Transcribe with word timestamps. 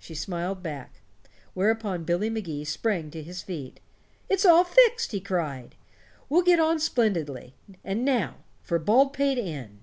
She 0.00 0.16
smiled 0.16 0.60
back. 0.60 1.02
Whereupon 1.54 2.02
Billy 2.02 2.28
Magee 2.28 2.64
sprang 2.64 3.12
to 3.12 3.22
his 3.22 3.42
feet. 3.42 3.78
"It's 4.28 4.44
all 4.44 4.64
fixed," 4.64 5.12
he 5.12 5.20
cried. 5.20 5.76
"We'll 6.28 6.42
get 6.42 6.58
on 6.58 6.80
splendidly. 6.80 7.54
And 7.84 8.04
now 8.04 8.38
for 8.60 8.80
Baldpate 8.80 9.38
Inn." 9.38 9.78